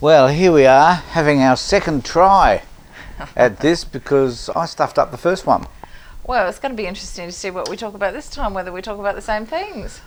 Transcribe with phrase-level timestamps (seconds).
[0.00, 2.62] Well, here we are having our second try
[3.34, 5.66] at this because I stuffed up the first one.
[6.24, 8.70] Well, it's going to be interesting to see what we talk about this time, whether
[8.70, 10.00] we talk about the same things.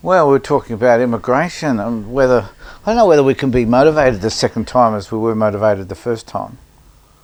[0.00, 2.50] Well, we're talking about immigration and whether
[2.86, 5.88] I don't know whether we can be motivated the second time as we were motivated
[5.88, 6.58] the first time.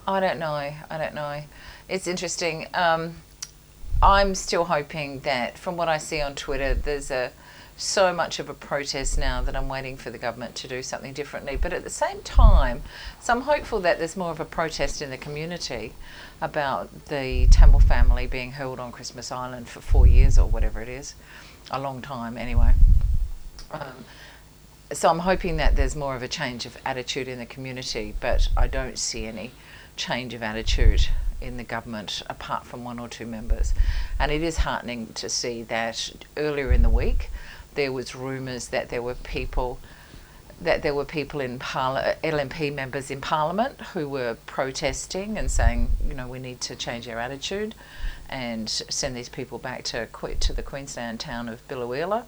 [0.05, 0.73] I don't know.
[0.89, 1.43] I don't know.
[1.87, 2.67] It's interesting.
[2.73, 3.15] Um,
[4.03, 7.31] I'm still hoping that, from what I see on Twitter, there's a
[7.79, 11.13] so much of a protest now that I'm waiting for the government to do something
[11.13, 11.55] differently.
[11.55, 12.83] But at the same time,
[13.21, 15.93] so I'm hopeful that there's more of a protest in the community
[16.41, 20.89] about the Tamil family being held on Christmas Island for four years or whatever it
[20.89, 21.15] is,
[21.71, 22.73] a long time anyway.
[23.71, 24.03] Um,
[24.91, 28.49] so I'm hoping that there's more of a change of attitude in the community, but
[28.57, 29.51] I don't see any
[29.95, 31.07] change of attitude
[31.39, 33.73] in the government apart from one or two members.
[34.19, 37.29] And it is heartening to see that earlier in the week
[37.79, 39.79] there was rumours that there were people
[40.61, 45.89] that there were people in parla- LNP members in Parliament who were protesting and saying,
[46.05, 47.73] you know, we need to change our attitude
[48.29, 50.05] and send these people back to
[50.41, 52.25] to the Queensland town of Biloela.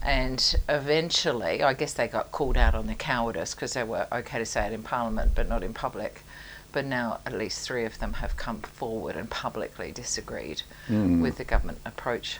[0.00, 4.38] And eventually, I guess they got called out on the cowardice because they were okay
[4.38, 6.22] to say it in Parliament but not in public.
[6.70, 11.22] But now at least three of them have come forward and publicly disagreed Mm.
[11.22, 12.38] with the government approach.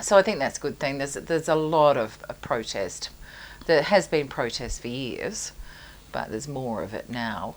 [0.00, 0.98] So I think that's a good thing.
[0.98, 3.10] There's there's a lot of, protest.
[3.66, 5.52] There has been protest for years,
[6.12, 7.56] but there's more of it now.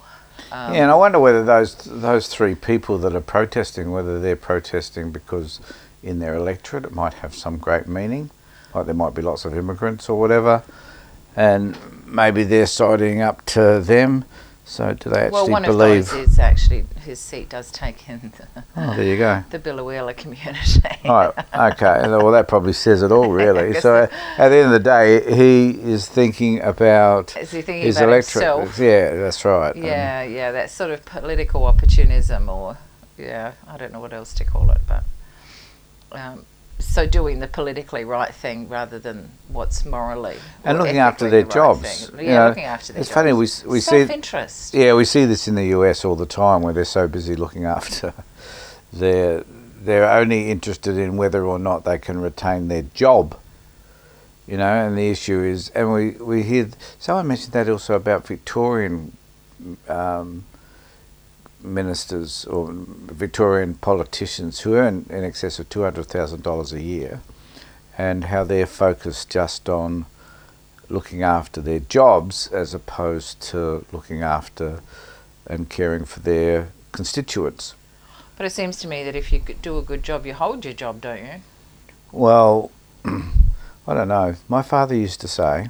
[0.52, 4.36] Um, yeah, and I wonder whether those those three people that are protesting, whether they're
[4.36, 5.60] protesting because
[6.02, 8.32] in their electorate it might have some great meaning,
[8.74, 10.64] like there might be lots of immigrants or whatever,
[11.36, 14.26] and maybe they're siding up to them.
[14.72, 16.04] So do they well, one believe?
[16.04, 19.44] of those is actually his seat does take in the, oh, there you go.
[19.50, 20.82] the Biloela community.
[21.04, 21.34] Right.
[21.54, 22.08] Okay.
[22.08, 23.74] Well, that probably says it all, really.
[23.82, 27.98] so, at the end of the day, he is thinking about Is he thinking his
[27.98, 28.46] about electorate.
[28.46, 28.80] himself?
[28.80, 29.76] Yeah, that's right.
[29.76, 32.78] Um, Yeah, yeah, that sort of political opportunism, or
[33.18, 35.04] yeah, I don't know what else to call it, but
[36.14, 36.46] um,
[36.86, 41.46] so doing the politically right thing rather than what's morally and looking after their the
[41.48, 42.08] right jobs.
[42.10, 42.20] thing.
[42.20, 43.38] you Yeah, know, looking after their It's funny jobs.
[43.40, 44.74] we s- we see self-interest.
[44.74, 47.66] yeah we see this in the US all the time where they're so busy looking
[47.66, 48.14] after
[48.94, 49.44] their
[49.84, 53.36] they're only interested in whether or not they can retain their job.
[54.48, 56.70] You know, and the issue is, and we we hear
[57.00, 59.16] someone mentioned that also about Victorian
[59.88, 60.44] um,
[61.64, 67.22] ministers or Victorian politicians who earn in excess of two hundred thousand dollars a year,
[67.98, 70.06] and how they're focused just on
[70.90, 74.82] looking after their jobs as opposed to looking after
[75.48, 77.76] and caring for their constituents.
[78.38, 80.74] But it seems to me that if you do a good job, you hold your
[80.74, 81.42] job, don't you?
[82.12, 82.72] Well,
[83.06, 84.36] I don't know.
[84.50, 85.70] My father used to say.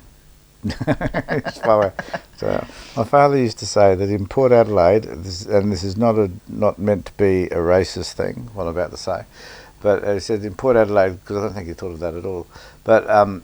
[2.37, 2.65] So,
[2.97, 6.31] my father used to say that in Port Adelaide, this, and this is not a
[6.47, 8.49] not meant to be a racist thing.
[8.53, 9.23] What I'm about to say,
[9.81, 12.15] but uh, he said in Port Adelaide because I don't think he thought of that
[12.15, 12.47] at all.
[12.83, 13.43] But um,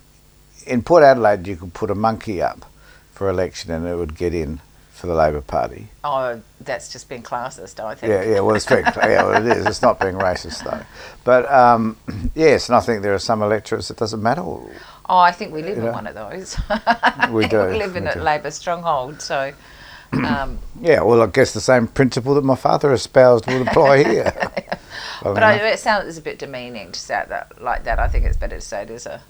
[0.65, 2.65] in Port Adelaide, you could put a monkey up
[3.11, 4.59] for election, and it would get in
[4.97, 5.89] for the Labor Party.
[6.03, 8.09] Oh, that's just being classist, I think.
[8.09, 8.39] Yeah, yeah.
[8.39, 9.65] Well, it's very yeah, well, it is.
[9.65, 10.83] It's not being racist though.
[11.23, 11.97] But um,
[12.35, 14.43] yes, and I think there are some electorates that doesn't matter.
[15.09, 15.91] Oh, I think we live You in know?
[15.91, 16.57] one of those.
[17.31, 18.19] We do, we live in we a do.
[18.21, 19.53] Labor stronghold, so.
[20.23, 24.33] Um, Yeah, well, I guess the same principle that my father espoused would apply here.
[25.23, 27.99] But I, it sounds a bit demeaning to say that like that.
[27.99, 29.21] I think it's better to say it is a,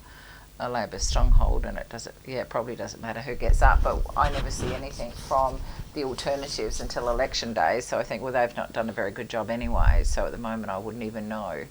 [0.60, 2.14] a Labor stronghold, and it doesn't.
[2.26, 3.82] Yeah, it probably doesn't matter who gets up.
[3.82, 5.60] But I never see anything from
[5.94, 7.80] the alternatives until election day.
[7.80, 10.02] So I think well, they've not done a very good job anyway.
[10.04, 11.64] So at the moment, I wouldn't even know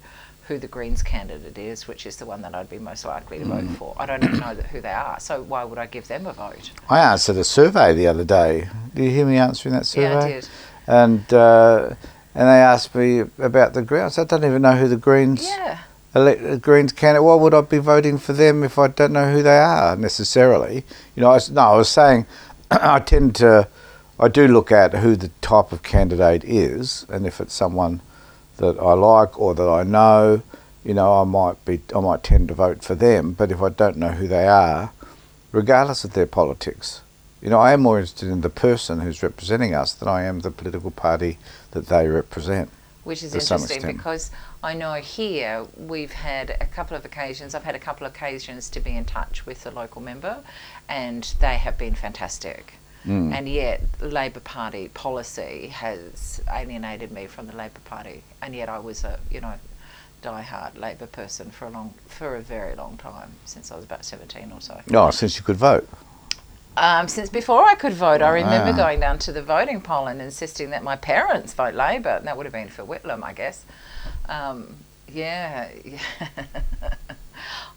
[0.48, 3.46] who the Greens candidate is, which is the one that I'd be most likely to
[3.46, 3.68] Mm.
[3.68, 3.96] vote for.
[3.98, 5.20] I don't even know that, who they are.
[5.20, 6.72] So why would I give them a vote?
[6.90, 8.70] I answered a survey the other day.
[8.96, 10.10] Did you hear me answering that survey?
[10.10, 10.50] Yeah, I did.
[10.88, 11.90] And uh,
[12.34, 14.18] and they asked me about the Greens.
[14.18, 15.80] I don't even know who the Greens Yeah.
[16.16, 17.24] elect, the Greens candidate.
[17.24, 20.86] Why would I be voting for them if I don't know who they are necessarily?
[21.16, 22.26] You know, I, was- no, I was saying
[22.72, 23.68] I tend to,
[24.20, 28.02] I do look at who the type of candidate is, and if it's someone
[28.58, 30.42] that I like or that I know,
[30.84, 33.34] you know, I might be, I might tend to vote for them.
[33.34, 34.92] But if I don't know who they are,
[35.52, 37.02] regardless of their politics,
[37.42, 40.40] you know, I am more interested in the person who's representing us than I am
[40.40, 41.38] the political party
[41.72, 42.70] that they represent.
[43.04, 44.32] which is interesting because
[44.62, 47.56] I know here we've had a couple of occasions.
[47.56, 50.44] I've had a couple of occasions to be in touch with the local member,
[50.90, 52.74] and they have been fantastic.
[53.08, 53.32] Mm.
[53.34, 58.80] And yet, Labor Party policy has alienated me from the Labor Party, and yet I
[58.80, 59.54] was a you know
[60.22, 64.04] diehard Labor person for a long for a very long time since I was about
[64.04, 64.82] seventeen or so.
[64.94, 65.88] Oh, since you could vote.
[66.76, 68.76] Um, since before I could vote, I remember Ah.
[68.86, 72.38] going down to the voting poll and insisting that my parents vote Labor, and that
[72.38, 73.66] would have been for Whitlam, I guess.
[74.30, 74.76] Um,
[75.12, 75.70] yeah.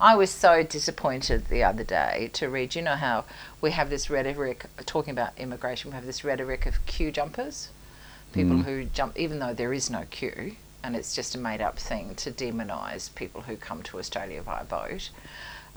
[0.00, 2.74] I was so disappointed the other day to read.
[2.74, 3.24] You know how
[3.60, 5.90] we have this rhetoric talking about immigration.
[5.90, 7.68] We have this rhetoric of queue jumpers,
[8.32, 8.64] people Mm.
[8.64, 12.30] who jump even though there is no queue, and it's just a made-up thing to
[12.30, 15.10] demonise people who come to Australia via boat.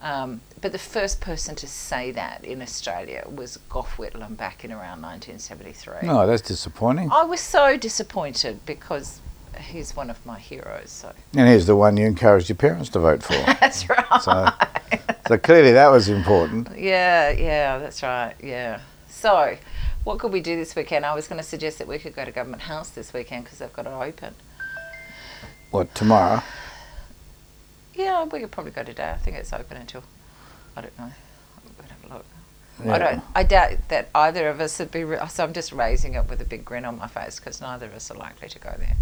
[0.01, 4.71] Um, but the first person to say that in Australia was Gough Whitlam back in
[4.71, 6.07] around 1973.
[6.07, 7.09] No, that's disappointing.
[7.11, 9.19] I was so disappointed because
[9.57, 10.89] he's one of my heroes.
[10.89, 13.33] So And he's the one you encouraged your parents to vote for.
[13.59, 14.21] that's right.
[14.21, 14.49] So,
[15.27, 16.69] so clearly that was important.
[16.77, 18.35] Yeah, yeah, that's right.
[18.41, 18.81] Yeah.
[19.09, 19.57] So,
[20.03, 21.05] what could we do this weekend?
[21.05, 23.59] I was going to suggest that we could go to Government House this weekend because
[23.59, 24.35] they've got it open.
[25.71, 26.43] What, tomorrow?
[27.95, 29.11] Yeah, we could probably go today.
[29.11, 30.03] I think it's open until
[30.75, 31.11] I don't know.
[31.77, 32.25] We'll have a look.
[32.83, 32.93] Yeah.
[32.93, 33.23] I don't.
[33.35, 35.03] I doubt that either of us would be.
[35.03, 37.85] Re- so I'm just raising it with a big grin on my face because neither
[37.85, 38.95] of us are likely to go there.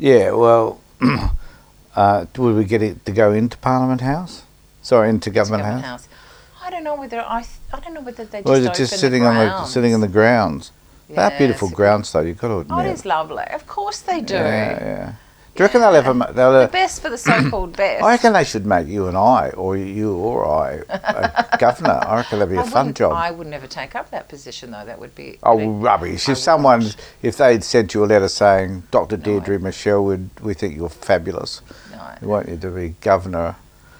[0.00, 0.80] Yeah, well,
[1.94, 4.44] uh, would we get it to go into Parliament House?
[4.80, 6.06] Sorry, into to Government, Government House?
[6.06, 6.16] House.
[6.64, 7.44] I don't know whether I.
[7.70, 8.48] I don't know whether they just.
[8.48, 9.72] Or is it just sitting the on the grounds.
[9.72, 10.72] sitting in the grounds?
[11.10, 12.20] That beautiful grounds, though.
[12.20, 13.44] You've got to Oh, it is lovely.
[13.52, 14.34] Of course they do.
[14.34, 15.12] Yeah, yeah.
[15.54, 16.14] Do you reckon they'll ever?
[16.14, 18.02] ma- They'll, The uh, best for the so-called best.
[18.04, 21.98] I reckon they should make you and I, or you or I, a governor.
[22.02, 23.12] I reckon that'd be a I fun wouldn't- job.
[23.12, 24.84] I would never take up that position though.
[24.84, 25.38] That would be.
[25.42, 26.28] Oh, rubbish!
[26.28, 26.96] I If would someone, not.
[27.22, 29.16] if they'd sent you a letter saying, "Dr.
[29.16, 31.62] Deirdre Michelle, would we think you're fabulous.
[31.90, 33.56] No, We want you to be governor."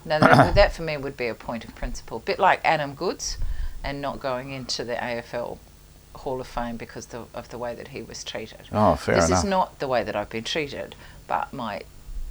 [0.06, 2.20] no that, that for me would be a point of principle.
[2.20, 3.36] bit like Adam Goodes,
[3.84, 5.58] and not going into the AFL
[6.14, 8.60] Hall of Fame because the, of the way that he was treated.
[8.72, 9.44] Oh, fair this enough.
[9.44, 10.96] is not the way that I've been treated,
[11.30, 11.80] but my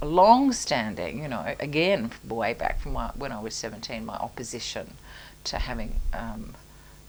[0.02, 4.92] long-standing, you know, again way back from my, when I was 17, my opposition
[5.44, 6.54] to having um,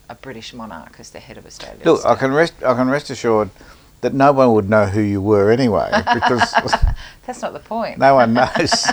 [0.08, 1.82] a British monarch as the head of Australia.
[1.84, 2.54] Look, I can rest.
[2.64, 3.50] I can rest assured
[4.00, 6.50] that no one would know who you were anyway, because
[7.26, 7.98] That's not the point.
[7.98, 8.88] no one knows.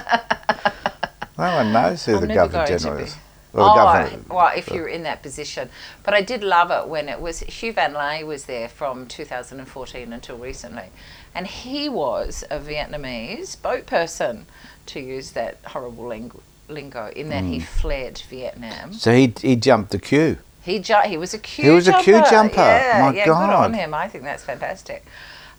[1.39, 3.17] no one knows who I'm the governor general is.
[3.55, 4.23] Or the oh, governor.
[4.29, 5.71] well, if you're in that position.
[6.05, 10.13] But I did love it when it was Hieu Van Le was there from 2014
[10.13, 10.87] until recently,
[11.35, 14.47] and he was a Vietnamese boat person,
[14.87, 16.33] to use that horrible ling-
[16.69, 17.53] lingo, in that Mm.
[17.55, 18.93] he fled Vietnam.
[18.93, 20.39] So he he jumped the queue.
[20.63, 21.65] He ju- he was a queue.
[21.65, 22.57] He was a queue jumper.
[22.61, 23.95] Yeah, My yeah, good on him.
[23.95, 25.07] I think that's fantastic.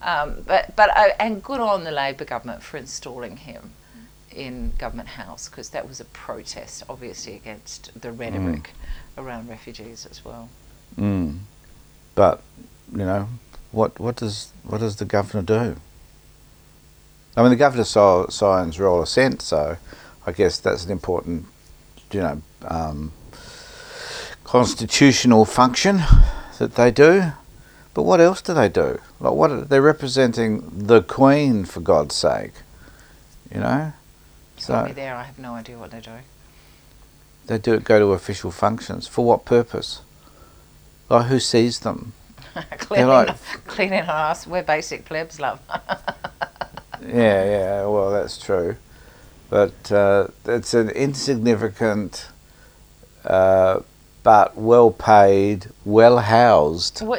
[0.03, 3.71] Um, but but uh, and good on the Labor government for installing him
[4.31, 8.71] in Government House because that was a protest, obviously, against the rhetoric
[9.17, 10.49] around refugees as well.
[10.97, 11.39] Mm.
[12.15, 12.41] But
[12.91, 13.29] you know,
[13.71, 15.79] what what does what does the governor do?
[17.35, 19.77] I mean, the governor si- signs royal assent, so
[20.25, 21.45] I guess that's an important,
[22.11, 23.13] you know, um,
[24.43, 26.01] constitutional function
[26.57, 27.31] that they do.
[27.93, 28.99] But what else do they do?
[29.19, 32.53] Like, what are, they're representing the Queen, for God's sake,
[33.53, 33.93] you know.
[34.67, 35.15] Got me So there.
[35.15, 36.11] I have no idea what they do.
[37.47, 40.01] they do it, go to official functions for what purpose?
[41.09, 42.13] Like, who sees them?
[42.77, 44.45] cleaning, like- cleaning our ass.
[44.47, 45.59] We're basic plebs, love.
[47.01, 48.75] Yeah, yeah, well, that's true.
[49.49, 52.27] But uh, it's an insignificant,
[53.23, 53.79] uh,
[54.21, 56.17] but well paid, well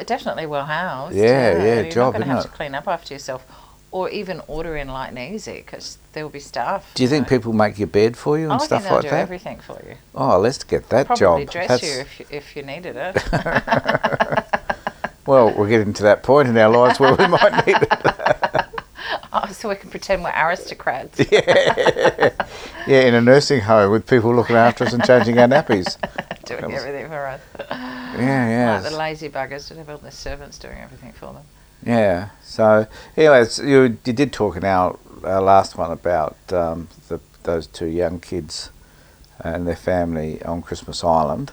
[0.05, 1.15] definitely well housed.
[1.15, 2.49] Yeah, yeah, You're job, not going to isn't have it?
[2.49, 3.43] to clean up after yourself,
[3.91, 6.89] or even order in light and easy because there will be staff.
[6.93, 7.29] Do you think know.
[7.37, 9.19] people make your bed for you and Oh, stuff like do that?
[9.19, 9.95] everything for you.
[10.15, 11.51] Oh, let's get that Probably job.
[11.51, 13.21] dress That's- you if you, if you needed it.
[15.27, 17.91] well, we're getting to that point in our lives where we might need it.
[19.33, 21.19] oh, so we can pretend we're aristocrats.
[21.31, 22.29] yeah.
[22.87, 25.97] yeah, in a nursing home with people looking after us and changing our nappies.
[26.45, 27.41] doing everything for us.
[27.69, 28.79] Yeah, yeah.
[28.81, 31.43] Like the lazy buggers that have all their servants doing everything for them.
[31.85, 32.29] Yeah.
[32.43, 37.67] So, anyways, you you did talk in our, our last one about um, the, those
[37.67, 38.71] two young kids
[39.39, 41.51] and their family on Christmas Island.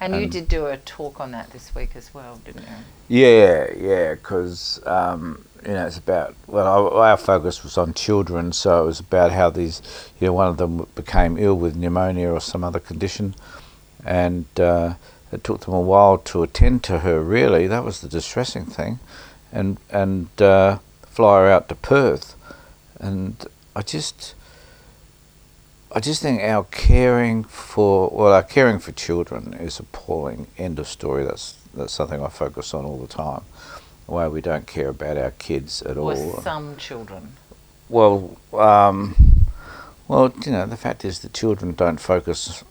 [0.00, 2.76] And you did do a talk on that this week as well, didn't you?
[3.08, 8.52] Yeah, yeah, because um, you know it's about well, our, our focus was on children,
[8.52, 9.82] so it was about how these,
[10.20, 13.34] you know, one of them became ill with pneumonia or some other condition,
[14.04, 14.94] and uh,
[15.32, 17.20] it took them a while to attend to her.
[17.20, 19.00] Really, that was the distressing thing,
[19.52, 22.34] and and uh, fly her out to Perth,
[23.00, 24.34] and I just.
[25.90, 30.46] I just think our caring for well, our caring for children is appalling.
[30.58, 31.24] End of story.
[31.24, 33.40] That's that's something I focus on all the time.
[34.04, 36.42] The way we don't care about our kids at Or all.
[36.42, 37.36] some children.
[37.88, 39.16] Well, um,
[40.08, 42.62] well, you know, the fact is that children don't focus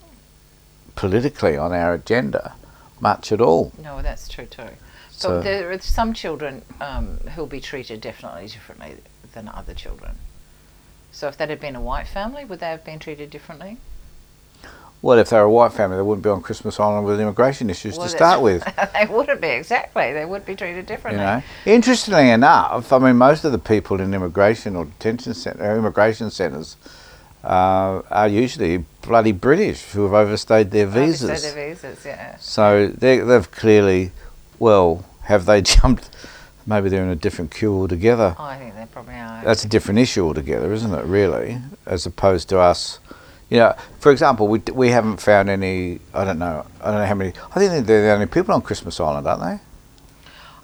[0.96, 2.54] politically on our agenda
[3.00, 3.72] much at all.
[3.82, 4.70] No, that's true too.
[5.18, 8.98] So- there are some children um, who'll be treated definitely differently
[9.34, 10.18] than other children.
[11.12, 13.78] So if that had been a white family, would they have been treated differently?
[15.02, 17.70] Well, if they were a white family, they wouldn't be on Christmas Island with immigration
[17.70, 18.64] issues Well, to start with.
[18.94, 20.12] they wouldn't be exactly.
[20.14, 21.22] They would be treated differently.
[21.22, 25.78] You know, interestingly enough, I mean, most of the people in immigration or detention center,
[25.78, 26.78] immigration centres,
[27.44, 31.44] uh, are usually bloody British who have overstayed their visas.
[31.44, 32.36] their visas, yeah.
[32.40, 34.12] So they, they've clearly,
[34.60, 36.10] well, have they jumped?
[36.66, 38.36] Maybe they're in a different queue altogether.
[38.38, 39.42] I think they probably are.
[39.44, 41.06] That's a different issue altogether, isn't it?
[41.06, 43.00] Really, as opposed to us.
[43.50, 46.00] You know, for example, we, we haven't found any.
[46.14, 46.66] I don't know.
[46.82, 47.32] I don't know how many.
[47.56, 49.60] I think they're the only people on Christmas Island, aren't they?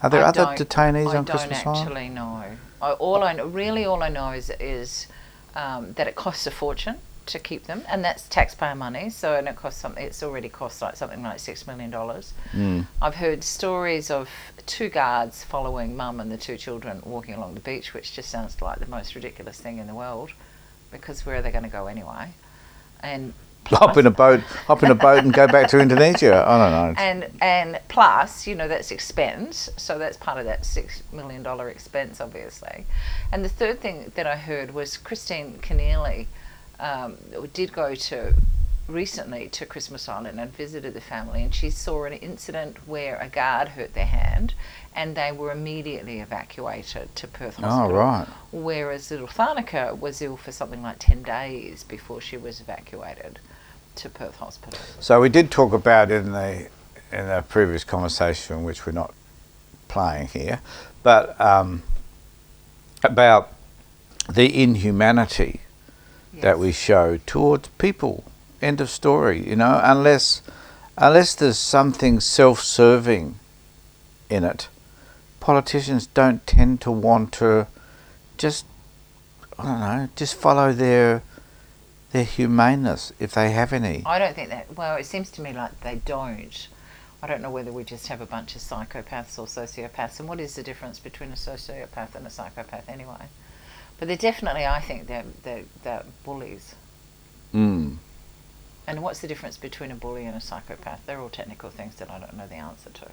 [0.02, 1.88] Are there I other detainees I on don't Christmas Island?
[1.88, 2.44] actually know.
[2.82, 5.08] I, all I know, really all I know is is
[5.56, 9.10] um, that it costs a fortune to keep them, and that's taxpayer money.
[9.10, 10.04] So and it costs something.
[10.04, 12.34] It's already cost like something like six million dollars.
[12.54, 12.88] Mm.
[13.02, 14.30] I've heard stories of
[14.66, 18.62] two guards following mum and the two children walking along the beach, which just sounds
[18.62, 20.32] like the most ridiculous thing in the world,
[20.92, 22.30] because where are they going to go anyway?
[23.02, 23.34] And
[23.68, 26.44] Hop in a boat, hop in a boat, and go back to Indonesia.
[26.46, 27.02] I don't know.
[27.02, 29.70] and and plus, you know, that's expense.
[29.78, 32.86] So that's part of that six million dollar expense, obviously.
[33.32, 36.28] And the third thing that I heard was Kristina Keneally
[36.80, 37.18] um,
[37.54, 38.34] did go to
[38.88, 43.30] recently to Christmas Island and visited the family, and she saw an incident where a
[43.30, 44.54] guard hurt their hand,
[44.96, 47.70] and they were immediately evacuated to Perth Hospital.
[47.70, 47.98] Oh Hospital.
[47.98, 48.28] right.
[48.52, 53.40] Whereas little Tharnica was ill for something like ten days before she was evacuated
[53.96, 54.80] to Perth Hospital.
[55.00, 56.68] So we did talk about in the
[57.12, 59.14] in the previous conversation, which we're not
[59.88, 60.62] playing here,
[61.04, 61.84] but um,
[63.04, 63.54] about
[64.28, 65.62] the inhumanity
[66.42, 68.24] that we show towards people.
[68.62, 69.48] End of story.
[69.48, 70.42] You know, unless
[70.98, 73.40] unless there's something self-serving
[74.30, 74.68] in it,
[75.40, 77.68] politicians don't tend to want to
[78.38, 78.66] just
[79.58, 81.24] I don't know, just follow their
[82.12, 84.04] their humaneness if they have any.
[84.06, 84.76] I don't think that.
[84.76, 86.68] Well, it seems to me like they don't.
[87.22, 90.40] I don't know whether we just have a bunch of psychopaths or sociopaths, and what
[90.40, 93.28] is the difference between a sociopath and a psychopath anyway?
[93.98, 96.76] But they're definitely, I think, they're they're, they're bullies.
[97.54, 97.98] Mm.
[98.86, 101.02] And what's the difference between a bully and a psychopath?
[101.06, 103.08] They're all technical things that I don't know the answer to.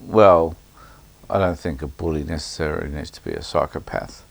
[0.00, 0.56] Well,
[1.30, 4.24] I don't think a bully necessarily needs to be a psychopath.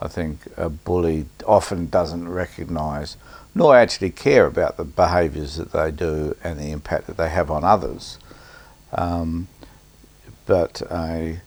[0.00, 3.16] I think a bully often doesn't recognise
[3.54, 7.50] nor actually care about the behaviours that they do and the impact that they have
[7.50, 8.18] on others.
[8.92, 9.48] Um,
[10.46, 11.40] but a,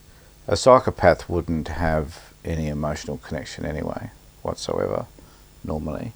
[0.45, 5.05] a psychopath wouldn't have any emotional connection anyway, whatsoever,
[5.63, 6.13] normally.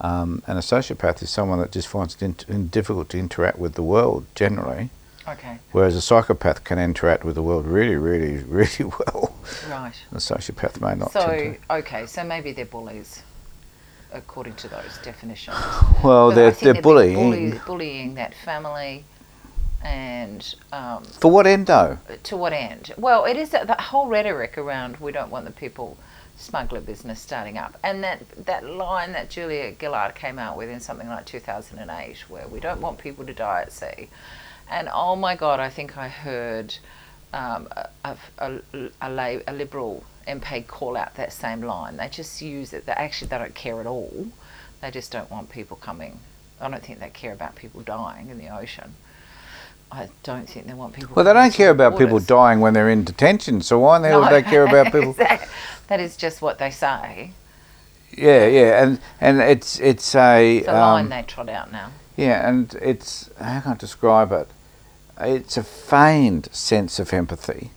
[0.00, 3.74] Um, and a sociopath is someone that just finds it in, difficult to interact with
[3.74, 4.90] the world generally.
[5.28, 9.34] Okay, Whereas a psychopath can interact with the world really, really, really well.
[9.68, 9.94] right.
[10.12, 11.12] A sociopath may not.
[11.12, 13.22] So okay, so maybe they're bullies,
[14.12, 15.56] according to those definitions.
[16.04, 17.60] Well, But they're, they're they've been bullying.
[17.66, 19.04] bullying that family,
[19.86, 21.98] and um, For what end, though?
[22.24, 22.92] to what end?
[22.96, 25.96] Well, it is that the whole rhetoric around we don't want the people
[26.36, 30.80] smuggler business starting up, and that that line that Julia Gillard came out with in
[30.80, 34.08] something like 2008, where we don't want people to die at sea,
[34.68, 36.76] and oh my God, I think I heard
[37.32, 38.60] um, a, a, a,
[39.00, 41.96] a, la- a liberal MP call out that same line.
[41.96, 42.86] They just use it.
[42.86, 44.26] They actually they don't care at all.
[44.80, 46.18] They just don't want people coming.
[46.60, 48.94] I don't think they care about people dying in the ocean.
[49.90, 51.14] I don't think they want people.
[51.14, 53.60] Well, they don't care about people dying when they're in detention.
[53.60, 55.12] So why in the hell would No, they care about people?
[55.14, 57.30] that is just what they say.
[58.10, 61.90] Yeah, yeah, and and it's it's a It's a line um, they trot out now.
[62.16, 64.48] yeah, and it's how can I describe it?
[65.20, 67.70] It's a feigned sense of empathy.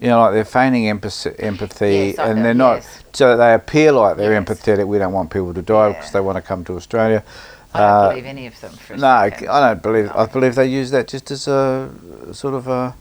[0.00, 3.02] You know, like they're feigning empathy, empathy Yes, and know, they're not, yes.
[3.12, 4.44] so they appear like they're Yes.
[4.44, 4.86] empathetic.
[4.86, 5.92] We don't want people to die Yeah.
[5.94, 7.22] because they want to come to Australia.
[7.74, 10.10] I don't Uh, believe any of them No, I don't believe.
[10.14, 11.90] I believe they use that just as a
[12.32, 12.94] sort of a,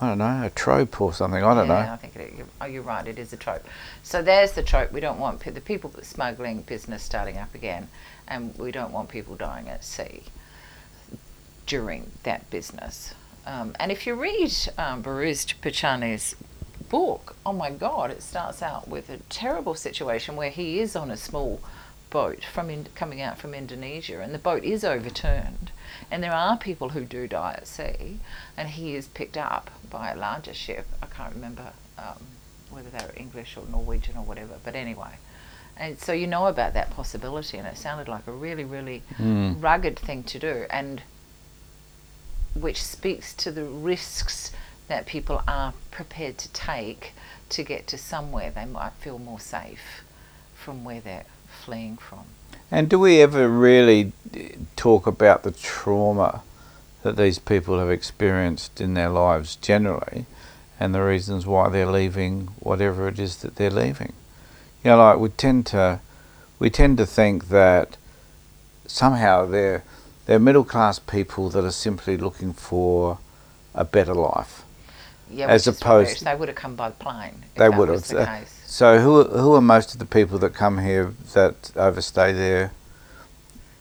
[0.00, 1.42] I don't know, a trope or something.
[1.44, 1.92] I don't yeah, know.
[1.92, 3.06] I think it, you're, oh, you're right.
[3.06, 3.64] It is a trope.
[4.02, 4.92] So there's the trope.
[4.92, 7.88] We don't want the people smuggling business starting up again,
[8.26, 10.24] and we don't want people dying at sea
[11.66, 13.14] during that business.
[13.46, 16.34] Um, and if you read um, Behrouz Boochani's
[16.88, 21.10] book, oh my God, it starts out with a terrible situation where he is on
[21.10, 21.60] a small
[22.14, 25.72] boat from in, coming out from Indonesia, and the boat is overturned,
[26.10, 28.20] and there are people who do die at sea,
[28.56, 30.86] and he is picked up by a larger ship.
[31.02, 32.22] I can't remember um,
[32.70, 35.14] whether they were English or Norwegian or whatever, but anyway,
[35.76, 39.60] And so you know about that possibility, and it sounded like a really, really Mm.
[39.60, 41.02] rugged thing to do, and
[42.54, 44.52] which speaks to the risks
[44.86, 47.12] that people are prepared to take
[47.48, 50.04] to get to somewhere they might feel more safe
[50.54, 51.26] from where they're
[51.64, 52.20] fleeing from.
[52.70, 54.12] And do we ever really
[54.76, 56.42] talk about the trauma
[57.02, 60.26] that these people have experienced in their lives generally
[60.80, 64.12] and the reasons why they're leaving whatever it is that they're leaving?
[64.82, 66.00] You know, like we tend to
[66.58, 67.96] we tend to think that
[68.86, 69.84] somehow they're
[70.26, 73.18] they're middle class people that are simply looking for
[73.74, 74.62] a better life.
[75.30, 77.44] Yeah, As opposed- they would have come by plane.
[77.52, 78.20] If They that would was have.
[78.20, 78.60] The case.
[78.74, 82.72] So who are- who are most of the people that come here that overstay their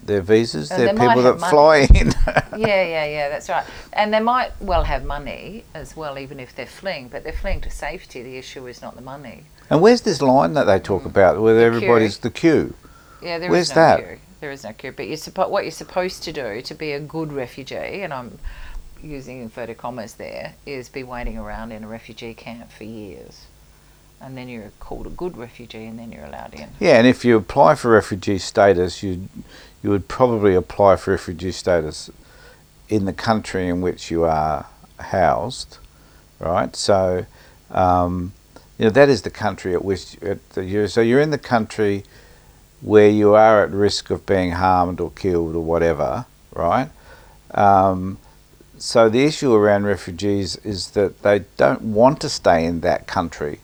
[0.06, 0.72] their visas?
[0.72, 2.14] Uh, They're they people that fly in.
[2.68, 3.66] yeah, yeah, yeah, that's right.
[3.94, 7.62] And they might well have money as well, even if they're fleeing, but they're fleeing
[7.62, 8.22] to safety.
[8.22, 9.46] The issue is not the money.
[9.72, 11.58] and where's this line that they talk about where Mm.
[11.58, 12.76] The everybody's the queue?
[13.20, 13.98] Yeah, there is Where's no that?
[13.98, 14.20] queue.
[14.42, 14.92] There is no queue.
[14.92, 18.38] But you're suppo- what you're supposed to do to be a good refugee, and I'm
[19.02, 23.46] using inverted commas there, is be waiting around in a refugee camp for years.
[24.24, 26.70] And then you're called a good refugee, and then you're allowed in.
[26.80, 29.28] Yeah, and if you apply for refugee status, you
[29.84, 32.10] you would probably apply for refugee status
[32.88, 35.78] in the country in which you are housed,
[36.40, 36.74] right?
[36.76, 37.26] So,
[37.70, 38.32] um,
[38.78, 41.38] you know that is the country at which at the, you so you're in the
[41.38, 42.04] country
[42.82, 46.90] where you are at risk of being harmed or killed or whatever, right?
[47.52, 48.18] Um,
[48.78, 53.60] so the issue around refugees is that they don't want to stay in that country.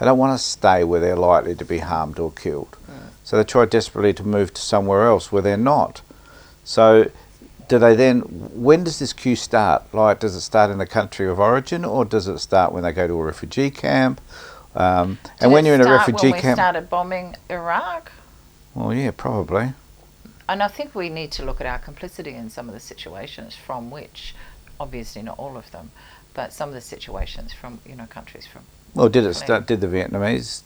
[0.00, 2.76] They don't want to stay where they're likely to be harmed or killed.
[3.22, 6.00] So they try desperately to move to somewhere else where they're not.
[6.64, 7.10] So
[7.68, 9.94] do they then when does this queue start?
[9.94, 12.92] Like does it start in the country of origin or does it start when they
[12.92, 14.20] go to a refugee camp?
[14.74, 18.10] Um, and when you're in a refugee when we camp, started bombing Iraq,
[18.74, 19.74] well, yeah, probably.
[20.48, 23.54] And I think we need to look at our complicity in some of the situations
[23.54, 24.34] from which,
[24.78, 25.90] obviously not all of them,
[26.34, 28.62] but some of the situations from you know countries from.
[28.94, 29.66] Well, did it start?
[29.66, 30.62] Did the Vietnamese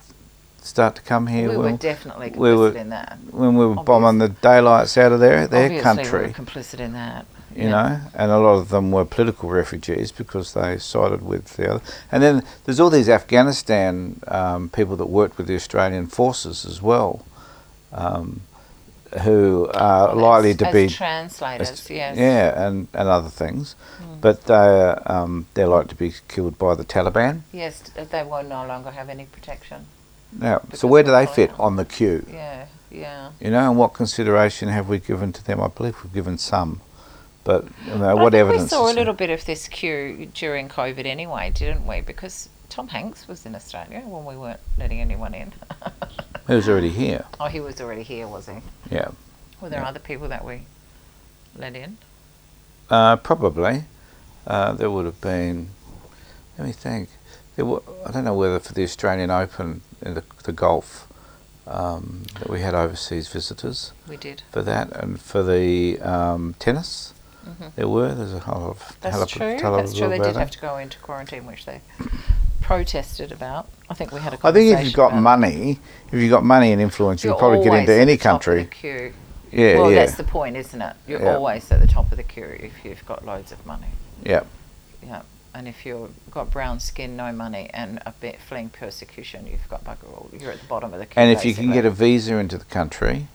[0.62, 1.51] start to come here?
[1.51, 3.18] we when, were definitely complicit we were- in that.
[3.31, 6.20] when we were bombing the daylights out of their their Obviously country.
[6.20, 7.27] we were complicit in that.
[7.55, 7.70] you yeah.
[7.70, 11.85] know, and a lot of them were political refugees because they sided with the other.
[12.11, 16.81] And then there's all these Afghanistan um, people that worked with the Australian forces as
[16.81, 17.25] well,
[17.92, 18.40] um,
[19.22, 21.70] who are Well, likely to as be translators.
[21.70, 22.16] as- yes.
[22.16, 24.20] yeah, and, and other things, Mm.
[24.20, 24.55] but they
[25.07, 27.42] um, they're likely to be killed by the Taliban.
[27.53, 29.87] Yes, they will no longer have any protection.
[30.33, 31.61] Now, so where do they fit foreign.
[31.66, 32.27] on the queue?
[32.33, 33.31] Yeah, yeah.
[33.40, 35.61] You know, and what consideration have we given to them?
[35.61, 36.81] I believe we've given some,
[37.44, 38.62] but you know, But I what think evidence?
[38.64, 42.00] We saw a little bit of this queue during COVID anyway, didn't we?
[42.00, 45.52] Because Tom Hanks was in Australia when we weren't letting anyone in.
[46.48, 47.24] He was already here.
[47.40, 48.56] oh, he was already here, was he?
[48.90, 49.12] Yeah.
[49.62, 49.88] Were there Yeah.
[49.88, 50.66] other people that we
[51.56, 51.96] let in?
[52.90, 53.84] Uh, probably.
[54.46, 55.68] Uh, there would have been.
[56.58, 57.08] Let me think.
[57.56, 61.06] There were, I don't know whether for the Australian Open in the, the golf
[61.66, 64.42] um, that we had overseas visitors We did.
[64.52, 67.14] for that, and for the um, tennis
[67.46, 67.74] Mhm.
[67.74, 68.14] there were.
[68.14, 69.56] There's a whole lot of That's true.
[69.60, 70.08] That's true.
[70.10, 70.37] They did that.
[70.37, 71.80] have to go into quarantine, which they
[72.64, 73.68] protested about.
[73.90, 75.79] I think we had a I think if you've got money,
[76.11, 78.22] if you've got money and influence, you You're can probably get into at any the
[78.22, 78.62] top of country.
[78.64, 79.12] the queue.
[79.53, 80.96] Yeah, well, yeah, that's the point, isn't it?
[81.07, 81.35] You're Yeah.
[81.37, 83.88] always at the top of the queue if you've got loads of money.
[84.24, 84.42] yeah.
[85.07, 85.20] Yeah.
[85.57, 89.85] And if you've got brown skin, no money, and a bit fleeing persecution, you've got
[89.85, 90.29] bugger all.
[90.37, 91.22] You're at the bottom of the queue.
[91.22, 93.29] And if you can get a visa into the country,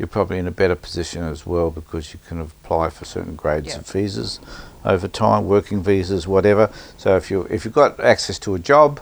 [0.00, 3.68] you're probably in a better position as well because you can apply for certain grades
[3.68, 3.80] Yeah.
[3.80, 4.40] of visas
[4.82, 6.70] over time, working visas, whatever.
[6.96, 8.98] So if you if you've got access to a job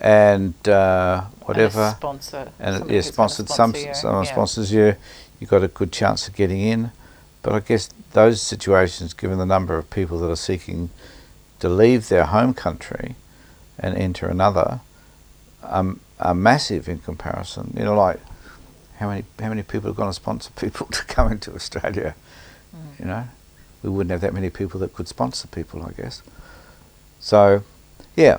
[0.00, 4.32] and uh, And whatever, sponsor, and, somebody it, yeah, sponsored some you, someone yeah.
[4.32, 4.96] sponsors you,
[5.38, 6.90] you've got a good chance of getting in.
[7.42, 10.90] But I guess those situations, given the number of people that are seeking
[11.60, 13.14] to leave their home country
[13.78, 14.80] and enter another,
[15.62, 17.72] um, are massive in comparison.
[17.78, 18.18] You know, like
[18.98, 22.14] how many how many people are going to sponsor people to come into Australia?
[22.74, 22.98] Mm.
[22.98, 23.28] You know,
[23.82, 26.22] we wouldn't have that many people that could sponsor people, I guess.
[27.20, 27.62] So,
[28.16, 28.38] yeah.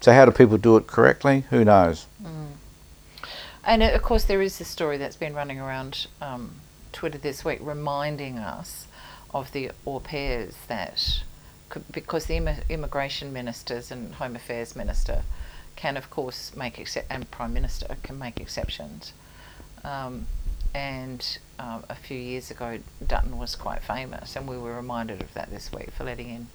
[0.00, 1.44] So how do people do it correctly?
[1.50, 2.06] Who knows?
[3.64, 6.56] And uh, of course, there is the story that's been running around um,
[6.92, 8.86] Twitter this week, reminding us
[9.32, 11.22] of the au pairs that,
[11.68, 15.22] could, because the immi- immigration ministers and home affairs minister
[15.76, 19.12] can, of course, make excep- and prime minister can make exceptions.
[19.84, 20.26] Um,
[20.74, 25.32] and um, a few years ago, Dutton was quite famous, and we were reminded of
[25.34, 26.46] that this week for letting in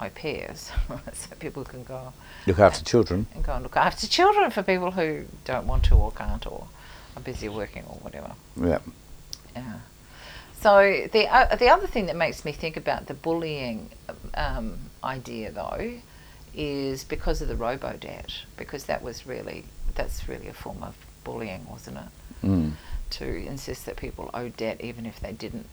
[0.00, 0.72] au pairs,
[1.12, 2.12] so people can go
[2.46, 3.26] Look after children.
[3.34, 6.66] and go and look after children for people who don't want to or can't or
[7.16, 8.32] are busy working or whatever.
[8.56, 8.78] Yeah.
[9.54, 9.80] Yeah.
[10.60, 13.90] So the uh, the other thing that makes me think about the bullying
[14.34, 15.92] um, idea though
[16.54, 19.64] is because of the robo debt because that was really
[19.94, 22.02] that's really a form of bullying, wasn't it?
[22.44, 22.72] Mm.
[23.10, 25.66] To insist that people owe debt even if they didn't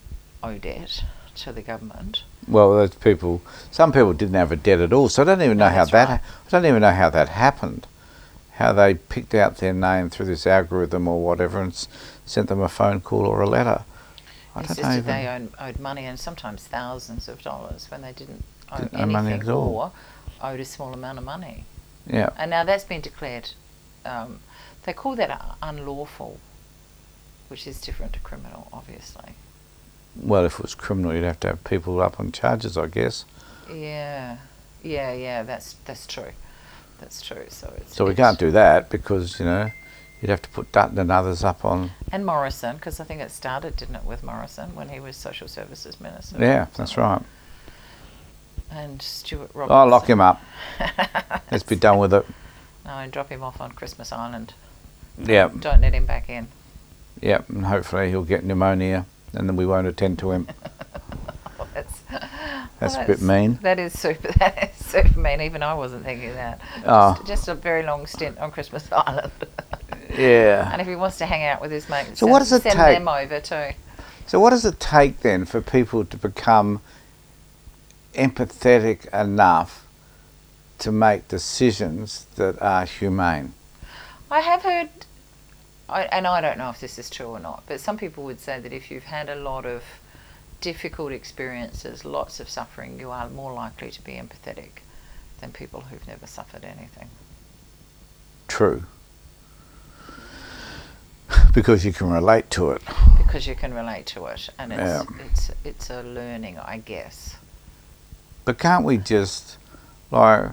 [0.44, 1.04] owe debt
[1.36, 2.24] to the government.
[2.48, 3.42] Well, those people.
[3.72, 5.86] Some people didn't have a debt at all, so I don't even know No, how
[5.86, 6.10] that.
[6.10, 6.20] right.
[6.20, 7.86] I don't even know how that happened.
[8.54, 11.88] How they picked out their name through this algorithm or whatever and s-
[12.26, 13.84] sent them a phone call or a letter.
[14.56, 14.90] I don't know.
[14.90, 19.00] insisted they owed, owed money and sometimes thousands of dollars when they didn't owe Didn't
[19.00, 19.78] owe money at all.
[20.42, 21.66] or owed a small amount of money.
[22.08, 22.32] Yeah.
[22.36, 23.52] And now that's been declared,
[24.06, 24.40] um,
[24.86, 26.40] they call that unlawful,
[27.48, 29.34] which is different to criminal, obviously.
[30.16, 33.26] Well, if it was criminal, you'd have to have people up on charges, I guess.
[33.72, 34.38] Yeah,
[34.84, 35.44] yeah, yeah.
[35.44, 36.32] That's that's true.
[37.00, 37.46] That's true.
[37.50, 39.70] So it's So we can't do that because you know
[40.22, 41.92] you'd have to put Dutton and others up on.
[42.12, 45.48] And Morrison, because I think it started, didn't it, with Morrison when he was social
[45.48, 46.38] services minister?
[46.40, 47.22] Yeah, that's right.
[48.72, 49.78] And Stuart Robertson.
[49.78, 50.42] Oh, lock him up.
[51.52, 52.26] Let's be done with it.
[52.86, 54.54] No, and drop him off on Christmas Island.
[55.22, 56.48] Yeah, Don't let him back in.
[57.22, 60.48] Yeah, and hopefully he'll get pneumonia, and then we won't attend to him.
[61.58, 62.02] Well, that's
[62.80, 63.58] That's well, a bit mean.
[63.64, 64.32] That is super.
[64.40, 65.42] That is super mean.
[65.42, 66.62] Even I wasn't thinking that.
[66.86, 67.16] Oh.
[67.16, 69.32] Just, just a very long stint on Christmas Island.
[70.16, 70.70] Yeah.
[70.72, 72.62] and if he wants to hang out with his mates, So send, what does it
[72.62, 72.98] send take?
[73.00, 73.70] them over too.
[74.28, 76.82] So what does it take then for people to become
[78.14, 79.86] empathetic enough
[80.80, 83.54] to make decisions that are humane?
[84.30, 84.90] I have heard,
[85.89, 88.39] I, and I don't know if this is true or not, but some people would
[88.39, 89.84] say that if you've had a lot of
[90.60, 94.82] difficult experiences, lots of suffering, you are more likely to be empathetic
[95.39, 97.10] than people who've never suffered anything.
[98.47, 98.84] True.
[101.54, 102.82] Because you can relate to it.
[103.17, 105.04] Because you can relate to it, and it's Yeah.
[105.26, 107.36] it's it's a learning, I guess.
[108.45, 109.58] But can't we just
[110.12, 110.52] like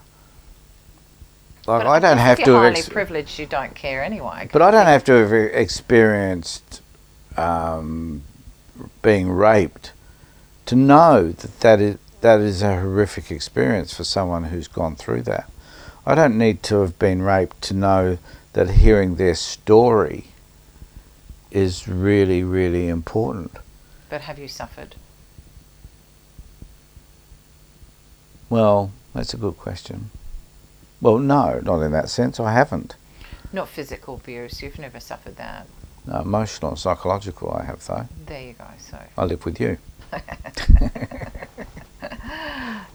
[1.66, 3.38] like But I don't have if to you're have highly ex- privileged.
[3.38, 4.48] You don't care anyway.
[4.53, 6.81] but I don't have to have experienced
[7.37, 8.22] um,
[9.03, 9.92] being raped
[10.66, 15.22] to know that that is that is a horrific experience for someone who's gone through
[15.22, 15.50] that.
[16.07, 18.18] I don't need to have been raped to know
[18.55, 20.27] that hearing their story
[21.50, 23.53] is really really important.
[24.09, 24.96] But have you suffered?
[28.48, 30.11] Well, that's a good question.
[31.04, 32.40] Well, no, not in that sense.
[32.40, 32.96] I haven't.
[33.52, 34.62] Not physical abuse.
[34.62, 35.66] You've never suffered that.
[36.06, 38.08] No, emotional and psychological, I have though.
[38.24, 38.64] There you go.
[38.78, 39.76] So I live with you.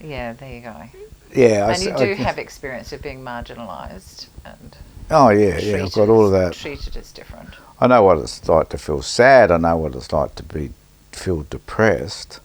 [0.02, 0.76] yeah, there you go.
[1.36, 4.76] Yeah, I and you do I- have experience of being marginalised and
[5.12, 5.84] Oh yeah, yeah.
[5.84, 6.54] I've got all of that.
[6.54, 7.50] treated as different.
[7.80, 9.52] I know what it's like to feel sad.
[9.52, 10.72] I know what it's like to be
[11.12, 12.40] feel depressed,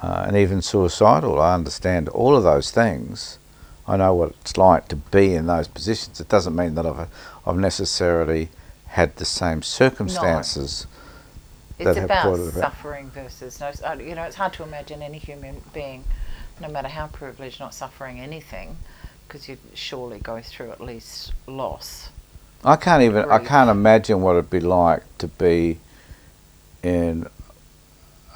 [0.00, 1.40] uh, and even suicidal.
[1.40, 3.40] I understand all of those things.
[3.88, 6.20] I know what it's like to be in those positions.
[6.20, 7.08] It doesn't mean that I've
[7.46, 8.48] I've necessarily
[8.88, 10.86] had the same circumstances.
[11.78, 13.70] It's have about it suffering versus no.
[13.84, 16.04] uh, You know, it's hard to imagine any human being,
[16.60, 18.78] no matter how privileged, not suffering anything,
[19.28, 22.08] because you'd surely go through at least loss.
[22.64, 25.78] I can't even I can't imagine what it'd be like to be
[26.82, 27.26] in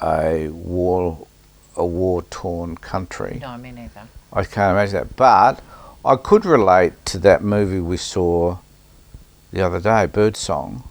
[0.01, 1.27] a war
[1.75, 3.39] a war torn country.
[3.41, 4.07] No, me neither.
[4.33, 5.15] I can't imagine that.
[5.15, 5.61] But
[6.05, 8.57] I could relate to that movie we saw
[9.51, 10.83] the other day, Birdsong.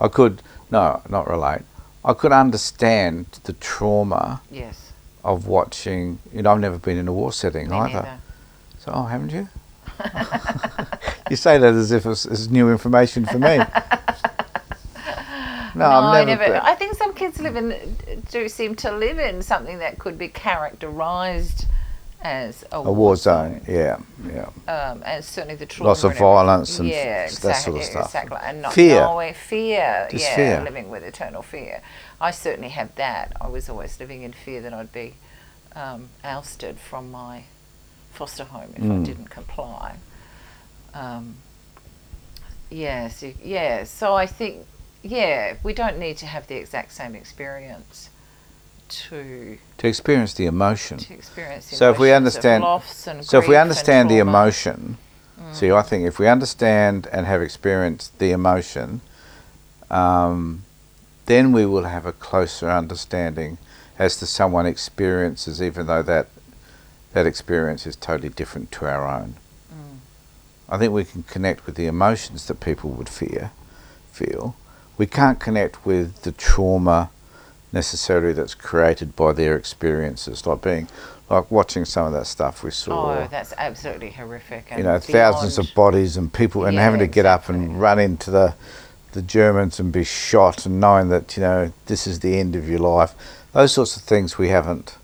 [0.00, 1.62] I could no, not relate.
[2.04, 7.12] I could understand the trauma Yes, of watching you know, I've never been in a
[7.12, 7.94] war setting me either.
[8.02, 8.18] neither.
[8.78, 9.48] So oh haven't you?
[11.30, 13.60] you say that as if it's, it's new information for me.
[15.76, 16.44] No, I I've never.
[16.44, 17.96] been- I think some kids live in
[18.30, 21.66] do seem to live in something that could be characterised
[22.24, 24.48] as a, a war zone, yeah, yeah.
[24.66, 25.88] um, and certainly the trauma.
[25.90, 28.06] Lots of violence and yeah, exactly, that sort of stuff.
[28.06, 29.00] Exactly, and not Fear.
[29.00, 30.08] knowing fear.
[30.10, 30.62] Just yeah, fear.
[30.64, 31.82] living with eternal fear.
[32.20, 33.36] I certainly had that.
[33.40, 35.14] I was always living in fear that I'd be
[35.76, 37.44] um, ousted from my
[38.10, 39.04] foster home if I Mm.
[39.04, 39.96] didn't comply.
[40.94, 41.34] Um,
[42.70, 43.84] yes, y- yeah.
[43.84, 44.66] So I think,
[45.02, 48.08] yeah, we don't need to have the exact same experience
[48.88, 50.98] to To experience the emotion.
[50.98, 51.66] to experience.
[51.66, 54.30] So if we understand- and So if we understand the trauma.
[54.30, 54.42] Mm.
[54.44, 54.98] emotion,
[55.52, 59.00] see, I think if we understand and have experienced the emotion,
[59.90, 60.62] um,
[61.26, 63.58] then we will have a closer understanding
[63.98, 66.28] as to someone experiences, even though that
[67.12, 69.34] that experience is totally different to our own.
[69.72, 69.98] Mm.
[70.68, 73.52] I think we can connect with the emotions that people would fear,
[74.10, 74.56] feel,
[74.98, 77.10] we can't connect with the trauma
[77.74, 80.88] necessarily that's created by their experiences, like being
[81.28, 83.18] like watching some of that stuff we saw.
[83.18, 84.66] Oh, that's absolutely horrific.
[84.70, 87.80] And you know, thousands of bodies and people, and Yeah, having to get up and
[87.80, 88.54] run into the
[89.12, 92.68] the Germans and be shot, and knowing that you know this is the end of
[92.68, 93.14] your life.
[93.52, 94.96] Those sorts of things we haven't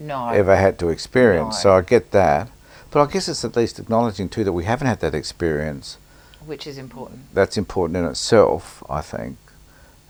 [0.00, 1.56] no, ever had to experience.
[1.56, 1.60] No.
[1.60, 2.48] So I get that,
[2.90, 5.98] but I guess it's at least acknowledging too that we haven't had that experience.
[6.46, 7.20] which is important.
[7.34, 9.36] That's important in itself, I think,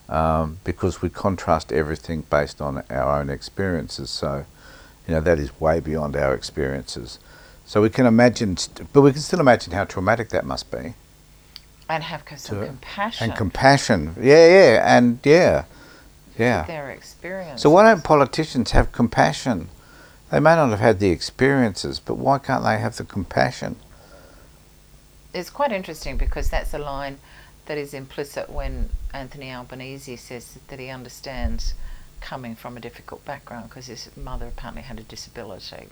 [0.08, 4.10] um, because we contrast everything based on our own experiences.
[4.10, 4.44] So,
[5.08, 7.18] you know, that is way beyond our experiences.
[7.66, 10.94] So we can imagine, st- but we can still imagine how traumatic that must be.
[11.88, 14.14] And have some To- compassion And compassion.
[14.20, 15.64] Yeah, yeah, and yeah,
[16.38, 16.64] yeah.
[16.64, 17.62] their experience.
[17.62, 19.68] So why don't politicians have compassion?
[20.30, 23.76] They may not have had the experiences, but why can't they have the compassion?
[25.34, 27.18] it's quite interesting because that's a line
[27.66, 31.74] that is implicit when Anthony Albanese says that he understands
[32.20, 35.88] coming from a difficult background because his mother apparently had a disability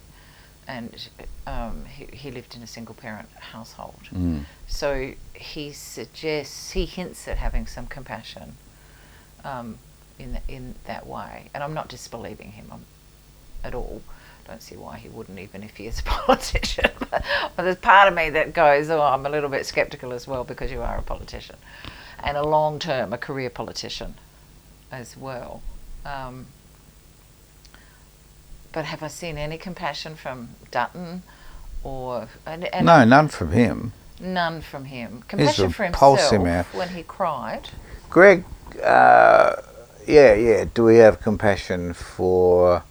[0.66, 1.08] and
[1.46, 4.00] um, he, he lived in a single parent household.
[4.14, 4.44] Mm.
[4.66, 8.56] So he suggests, he hints at having some compassion
[9.44, 9.78] um,
[10.18, 11.50] in, th- in that way.
[11.52, 12.84] And I'm not disbelieving him um,
[13.64, 14.02] at all.
[14.46, 16.90] Don't see why he wouldn't, even if he is a politician.
[17.10, 17.24] but
[17.56, 20.70] there's part of me that goes, oh, I'm a little bit skeptical as well because
[20.70, 21.56] you are a politician.
[22.22, 24.14] And a long term, a career politician
[24.90, 25.62] as well.
[26.04, 26.46] Um,
[28.72, 31.22] but have I seen any compassion from Dutton
[31.84, 32.28] or.
[32.46, 33.92] And, and No, none from him.
[34.20, 35.24] None from him.
[35.28, 36.64] Compassion for himself man.
[36.72, 37.70] when he cried.
[38.08, 38.44] Greg,
[38.82, 39.56] uh,
[40.06, 40.64] yeah, yeah.
[40.72, 42.84] Do we have compassion for?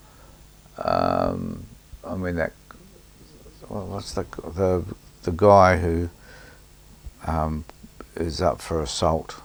[0.82, 1.64] Um,
[2.06, 2.52] I mean that.
[3.68, 4.84] well, What's the the
[5.22, 6.08] the guy who
[7.26, 7.64] um,
[8.16, 9.36] is up for assault?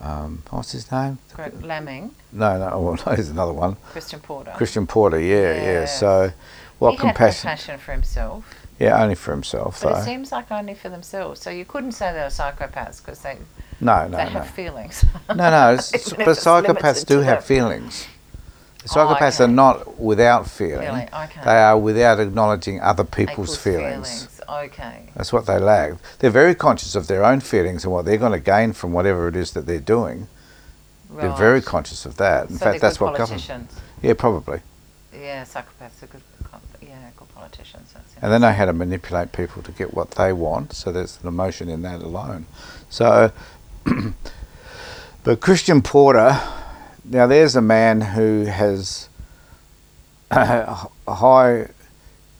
[0.00, 1.18] Um, what's his name?
[1.32, 2.78] Greg Laming, No, no.
[2.80, 3.76] Well, no, there's another one.
[3.90, 4.52] Christian Porter.
[4.54, 5.18] Christian Porter.
[5.18, 5.62] Yeah, yeah.
[5.62, 5.98] Yes.
[6.00, 6.32] So,
[6.78, 7.48] what he compassion?
[7.48, 8.44] had compassion for himself,
[8.78, 10.00] Yeah, only for himself but though.
[10.00, 11.40] it seems like only for themselves.
[11.40, 13.38] So you couldn't say they were psychopaths because they,
[13.80, 14.30] no, no, they no.
[14.30, 15.04] have feelings.
[15.28, 17.46] No, no, it's, if but psychopaths do have them.
[17.46, 18.06] feelings.
[18.84, 20.88] Oh, Psychopaths are not without feeling.
[20.88, 21.40] Okay.
[21.44, 24.40] They are without acknowledging other people's Equals feelings.
[24.48, 25.08] Okay.
[25.16, 25.94] That's what they lack.
[26.18, 29.26] They're very conscious of their own feelings and what they're going to gain from whatever
[29.28, 30.28] it is that they're doing.
[31.10, 32.50] They're very conscious of that.
[32.50, 33.46] In so fact, that's what government.
[33.46, 33.80] politicians.
[34.02, 34.60] Yeah, probably.
[35.12, 36.22] Yeah, psychopaths are good.
[36.82, 37.94] Yeah, good politicians.
[38.20, 40.72] And they know how to manipulate people to get what they want.
[40.72, 42.46] So there's an emotion in that alone.
[42.90, 43.32] So,
[45.24, 46.40] but Christian Porter,
[47.04, 49.08] now there's a man who has
[50.30, 51.68] a high.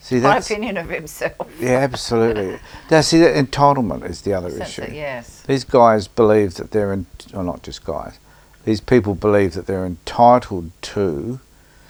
[0.01, 1.49] See, My opinion of himself.
[1.59, 2.59] yeah, absolutely.
[2.91, 4.81] Now, see, that entitlement is the other Sense issue.
[4.83, 5.41] that, yes.
[5.47, 8.19] These guys believe that they're, in, or not just guys,
[8.67, 11.41] these people believe that they're entitled to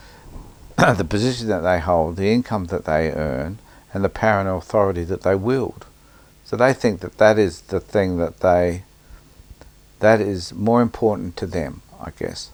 [0.77, 3.59] the position that they hold, the income that they earn,
[3.93, 5.85] and the power and authority that they wield.
[6.45, 8.85] So they think that that is the thing that they,
[9.99, 12.51] that is more important to them, I guess,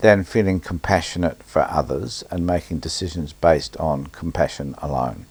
[0.00, 5.26] than feeling compassionate for others and making decisions based on compassion alone.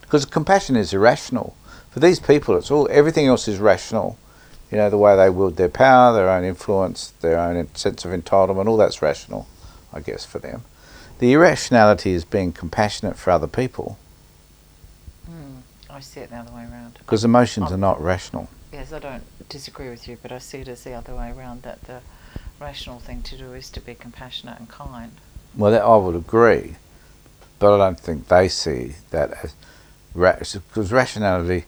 [0.00, 1.56] Because compassion is irrational.
[1.90, 4.18] For these people, it's all everything else is rational.
[4.70, 8.10] You know, the way they wield their power, their own influence, their own sense of
[8.10, 9.46] entitlement, all that's rational,
[9.92, 10.62] I guess, for them.
[11.20, 13.98] The irrationality is being compassionate for other people
[15.30, 15.60] Mm,
[15.90, 16.94] I see it the other way around.
[16.98, 17.74] because emotions Oh.
[17.74, 18.48] are not rational.
[18.72, 21.62] Yes, I don't disagree with you, but I see it as the other way around
[21.62, 22.00] that the
[22.60, 25.12] rational thing to do is to be compassionate and kind.
[25.56, 26.76] Well, that I would agree,
[27.58, 29.54] but I don't think they see that as
[30.14, 31.64] because rationality.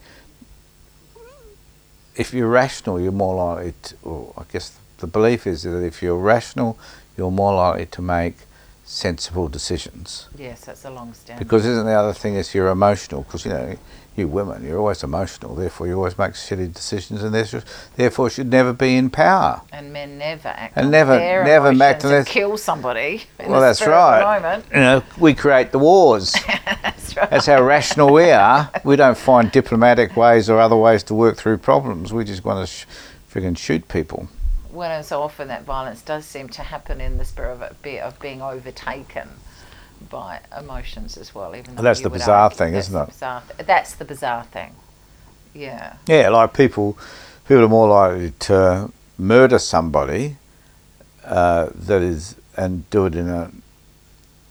[2.16, 3.74] If you're rational, you're more likely.
[3.82, 6.78] To, or I guess the belief is that if you're rational,
[7.16, 8.36] you're more likely to make
[8.84, 10.28] sensible decisions.
[10.36, 11.44] Yes, that's a long standing.
[11.44, 13.22] Because isn't the other thing is you're emotional?
[13.22, 13.76] Because you know,
[14.16, 15.54] you women, you're always emotional.
[15.54, 17.32] Therefore, you always make shitty decisions, and
[17.96, 19.62] therefore should never be in power.
[19.72, 23.24] and men never act And never- their never act and unless- kill somebody.
[23.46, 24.42] Well, that's spur of the right.
[24.42, 24.64] moment.
[24.72, 26.32] You know, we create the wars.
[26.82, 27.30] that's right.
[27.30, 28.70] That's how rational we are.
[28.84, 32.12] We don't find diplomatic ways or other ways to work through problems.
[32.12, 32.86] We just want to sh-
[33.32, 34.28] friggin' shoot people.
[34.72, 37.98] Well, and so often that violence does seem to happen in the spirit of, be,
[37.98, 39.28] of being overtaken
[40.08, 41.54] by emotions as well.
[41.54, 43.06] Even though that's the bizarre argue thing, isn't it?
[43.06, 44.74] Bizarre th- that's the bizarre thing.
[45.54, 45.96] Yeah.
[46.06, 46.96] Yeah, like people,
[47.46, 50.36] people are more likely to murder somebody
[51.24, 53.50] uh, that is and do it in a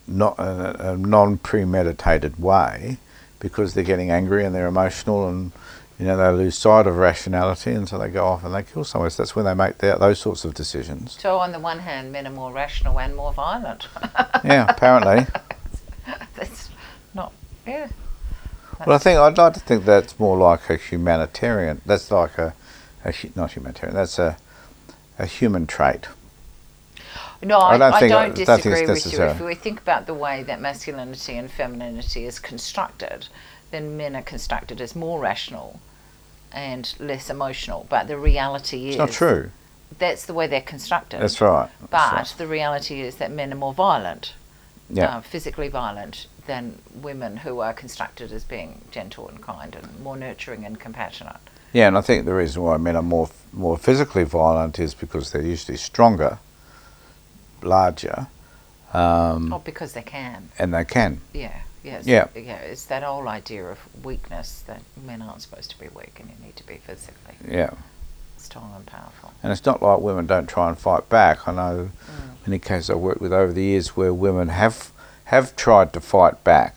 [0.07, 2.97] not a, a non-premeditated way
[3.39, 5.51] because they're getting angry and they're emotional and
[5.99, 8.85] you know, they lose sight of rationality, and so they go off and they kill
[8.85, 9.09] someone.
[9.09, 11.17] So that's when they make their, those sorts of decisions.
[11.19, 13.87] So on the one hand, men are more rational and more violent.
[14.41, 15.27] Yeah, apparently.
[16.35, 16.69] That's
[17.13, 17.33] not.
[17.67, 17.89] Yeah.
[18.85, 21.81] Well, I think I'd like to think that's more like a humanitarian.
[21.85, 22.53] That's like a,
[23.03, 23.95] a not humanitarian.
[23.95, 24.37] That's a,
[25.17, 26.07] a human trait.
[27.43, 29.23] No, I, I don't I don't don't think it's disagree with you.
[29.23, 33.27] If we think about the way that masculinity and femininity is constructed,
[33.71, 35.81] then men are constructed as more rational
[36.51, 37.85] and less emotional.
[37.89, 39.51] But the reality is It's not true.
[39.97, 41.19] That's the way they're constructed.
[41.21, 41.69] That's right.
[41.79, 42.35] That's But right.
[42.37, 44.33] the reality is that men are more violent,
[44.89, 49.99] yeah, uh, physically violent, than women who are constructed as being gentle and kind and
[49.99, 51.37] more nurturing and compassionate.
[51.73, 55.31] yeah, and I think the reason why men are more more physically violent is because
[55.31, 56.37] they're usually stronger,
[57.61, 58.27] larger,
[58.93, 60.49] um, Not because they can.
[60.57, 61.21] and they can.
[61.33, 62.05] Yeah, yes.
[62.05, 62.27] Yeah.
[62.35, 66.29] Yeah, it's that whole idea of weakness that men aren't supposed to be weak and
[66.29, 67.71] you need to be physically Yeah,
[68.37, 69.33] strong and powerful.
[69.43, 71.47] and it's not like women don't try and fight back.
[71.47, 72.47] I know Mm.
[72.47, 74.91] many cases I've worked with over the years where women have
[75.25, 76.75] have tried to fight back,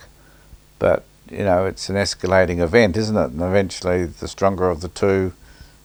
[0.78, 3.30] but you know it's an escalating event, isn't it?
[3.30, 5.32] And eventually, the stronger of the two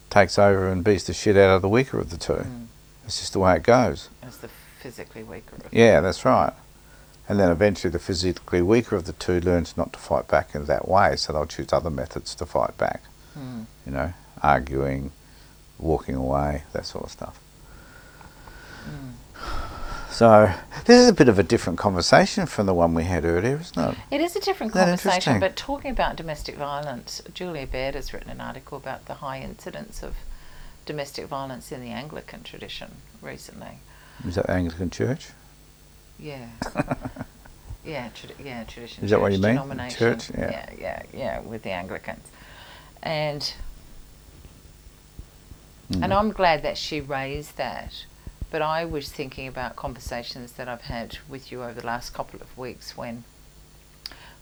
[0.10, 2.34] takes over and beats the shit out of the weaker of the two.
[2.34, 2.66] Mm.
[3.06, 4.10] It's just the way it goes.
[4.22, 4.50] As the
[4.82, 5.56] physically weaker.
[5.56, 6.52] of- Yeah, that's right.
[7.30, 10.66] And then eventually, the physically weaker of the two learns not to fight back in
[10.66, 13.04] that way, so they'll choose other methods to fight back.
[13.38, 13.66] Mm.
[13.86, 15.12] You know, arguing,
[15.78, 17.40] walking away, that sort of stuff.
[18.86, 19.14] Mm.
[20.10, 20.52] So
[20.86, 23.78] this is a bit of a different conversation from the one we had earlier, isn't
[23.78, 23.98] it?
[24.10, 28.32] It is a different Isn't conversation, but talking about domestic violence, Julia Baird has written
[28.32, 30.16] an article about the high incidence of
[30.88, 33.80] domestic violence in the Anglican tradition recently.
[34.26, 35.28] Is that the Anglican Church?
[36.20, 36.48] Yeah.
[37.86, 39.04] yeah, trad- yeah, tradition.
[39.04, 39.54] Is that what you mean?
[39.54, 39.98] Denomination.
[39.98, 40.32] Church?
[40.32, 40.50] Yeah.
[40.52, 42.26] yeah, yeah, yeah, with the Anglicans,
[43.04, 43.54] and
[45.92, 46.04] Mm.
[46.04, 48.04] and I'm glad that she raised that.
[48.52, 52.42] But I was thinking about conversations that I've had with you over the last couple
[52.42, 53.24] of weeks when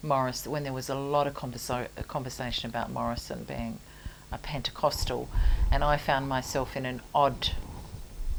[0.01, 3.79] Morris, when there was a lot of conversa- conversation about Morrison being
[4.31, 5.29] a Pentecostal,
[5.71, 7.51] and I found myself in an odd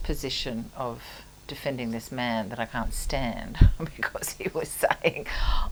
[0.02, 1.00] position of
[1.46, 3.58] defending this man that I can't stand
[3.96, 5.26] because he was saying,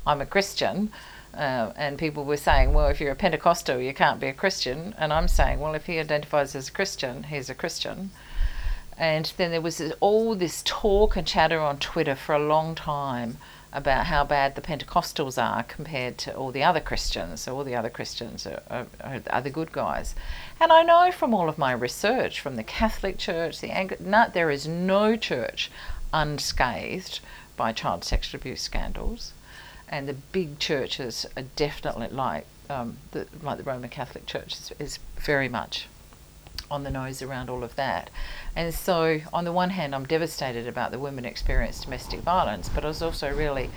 [0.06, 0.90] I'm a Christian.
[1.32, 4.94] Uh, and people were saying, well, if you're a Pentecostal, you can't be a Christian.
[4.98, 8.10] And I'm saying, well, if he identifies as a Christian, he's a Christian.
[8.96, 13.38] And then there was all this talk and chatter on Twitter for a long time
[13.74, 17.40] about how bad the Pentecostals are compared to all the other Christians.
[17.40, 20.14] So all the other Christians are, are, are, the good guys.
[20.60, 24.26] And I know from all of my research, from the Catholic Church, the Anglican, no,
[24.32, 25.72] there is no church
[26.12, 27.18] unscathed
[27.56, 29.32] by child sexual abuse scandals.
[29.88, 34.72] And the big churches are definitely like um, the, like the Roman Catholic Church is,
[34.78, 35.88] is very much
[36.70, 38.10] on the nose around all of that.
[38.56, 42.84] And so, on the one hand, I'm devastated about the women experience domestic violence, but
[42.84, 43.70] I was also really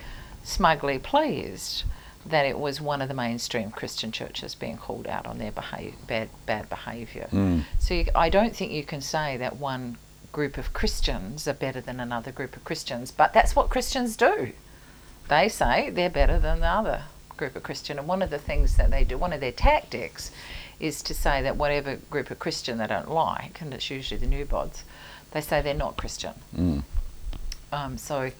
[0.44, 1.84] smugly pleased
[2.26, 6.30] that it was one of the mainstream Christian churches being called out on their bad,
[6.46, 7.28] bad behaviour.
[7.32, 7.64] Mm.
[7.80, 9.98] So, you, I don't think you can say that one
[10.32, 14.52] group of Christians are better than another group of Christians, but that's what Christians do.
[15.30, 17.04] They say they're better than the other
[17.38, 20.32] group of Christian, and one of the things that they do, one of their tactics,
[20.80, 24.28] is to say that whatever group of Christian they don't like, and it's usually the
[24.28, 24.84] new bods,
[25.32, 26.34] they say they're not Christian.
[26.56, 26.84] Mm.
[27.72, 28.32] Um, so,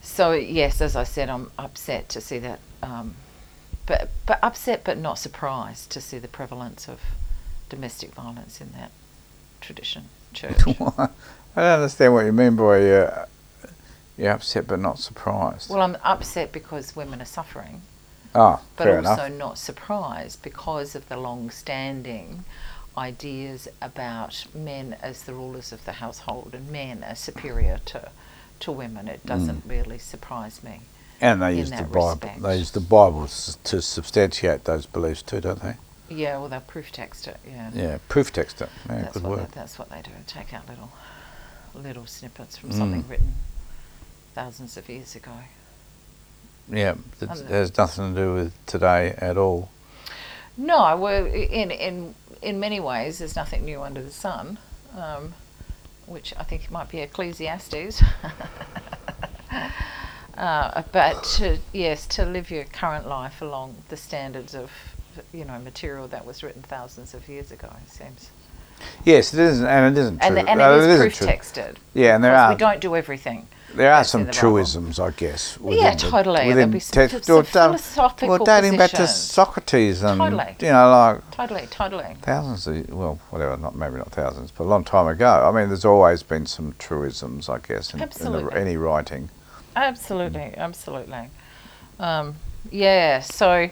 [0.00, 3.14] so yes, as I said, I'm upset to see that, um,
[3.86, 7.00] but but upset but not surprised to see the prevalence of
[7.68, 8.92] domestic violence in that
[9.60, 10.56] tradition church.
[10.66, 11.08] I
[11.56, 13.26] don't understand what you mean by uh,
[14.16, 15.70] you're upset but not surprised.
[15.70, 17.82] well, I'm upset because women are suffering.
[18.34, 19.38] Ah, but fair also enough.
[19.38, 22.44] not surprised because of the long-standing
[22.96, 28.10] ideas about men as the rulers of the household and men are superior to
[28.60, 29.08] to women.
[29.08, 30.82] It doesn't really surprise me.
[31.20, 32.10] And they use the Bible.
[32.10, 32.42] respect.
[32.42, 33.26] They use the Bible
[33.64, 35.74] to substantiate those beliefs too, don't they?
[36.08, 37.38] Yeah, well, they'll proof text it.
[37.48, 38.68] Yeah, Yeah, proof text it.
[38.88, 39.48] Yeah, that's good what word.
[39.48, 40.10] they, that's what they do.
[40.26, 40.92] Take out little
[41.74, 42.74] little snippets from Mm.
[42.78, 43.34] something written
[44.34, 45.32] thousands of years ago.
[46.68, 49.70] Yeah, it has nothing to do with today at all.
[50.56, 54.58] No, well, in in in many ways, there's nothing new under the sun,
[54.96, 55.34] um,
[56.06, 58.02] which I think might be Ecclesiastes.
[60.36, 64.70] uh, but to, yes, to live your current life along the standards of
[65.32, 68.30] you know material that was written thousands of years ago it seems,
[69.04, 70.42] Yes, it isn't, and it isn't and true.
[70.42, 71.76] the, and Uh, it is isn't proof texted.
[71.94, 73.46] Yeah, and there are we don't do everything.
[73.74, 75.58] There are some the truisms, I guess.
[75.64, 76.46] Yeah, the- totally.
[76.46, 79.06] within There'll be some- text- some philosophical Well, dating back to.
[79.06, 80.56] Socrates and Totally.
[80.60, 82.16] you know, like Totally, totally.
[82.22, 85.48] thousands of well, whatever, not maybe not thousands, but a long time ago.
[85.48, 89.30] I mean, there's always been some truisms, I guess, in, in the, any writing.
[89.74, 91.30] Absolutely, absolutely.
[91.98, 92.36] Um,
[92.70, 93.70] yeah, so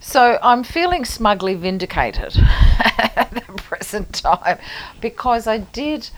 [0.00, 2.36] so I'm feeling smugly vindicated
[3.16, 4.58] at the present time
[5.00, 6.08] because I did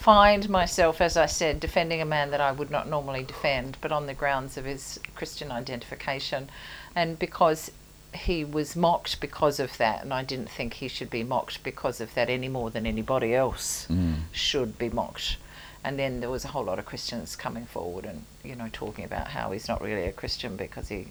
[0.00, 3.92] find myself, as I said, defending a man that I would not normally defend, but
[3.92, 6.48] on the grounds of his Christian identification,
[6.96, 7.70] and because
[8.14, 12.00] he was mocked because of that, and I didn't think he should be mocked because
[12.00, 13.86] of that any more than anybody else
[14.32, 15.36] should be mocked.
[15.84, 19.04] And then there was a whole lot of Christians coming forward and you know talking
[19.04, 21.08] about how he's not really a Christian because he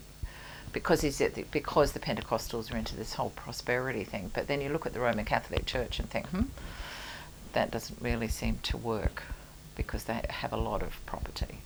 [0.74, 4.32] because he's at the, because the Pentecostals are into this whole prosperity thing.
[4.34, 6.44] But then you look at the Roman Catholic Church and think, hmm,
[7.54, 9.24] that doesn't really seem to work
[9.76, 11.60] because they have a lot of property,